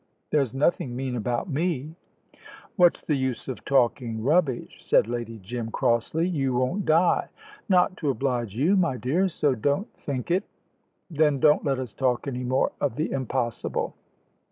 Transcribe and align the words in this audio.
There's 0.31 0.51
nothing 0.51 0.95
mean 0.95 1.15
about 1.15 1.47
me." 1.47 1.93
"What's 2.75 3.03
the 3.03 3.13
use 3.13 3.47
of 3.47 3.63
talking 3.63 4.23
rubbish?" 4.23 4.83
said 4.83 5.05
Lady 5.07 5.37
Jim, 5.43 5.69
crossly; 5.69 6.27
"you 6.27 6.55
won't 6.55 6.87
die." 6.87 7.27
"Not 7.69 7.97
to 7.97 8.09
oblige 8.09 8.55
you, 8.55 8.75
my 8.75 8.97
dear, 8.97 9.29
so 9.29 9.53
don't 9.53 9.93
think 9.99 10.31
it." 10.31 10.43
"Then 11.11 11.39
don't 11.39 11.63
let 11.63 11.77
us 11.77 11.93
talk 11.93 12.27
any 12.27 12.43
more 12.43 12.71
of 12.81 12.95
the 12.95 13.11
impossible." 13.11 13.93